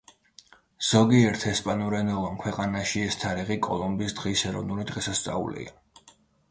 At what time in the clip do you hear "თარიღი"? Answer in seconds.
3.25-3.59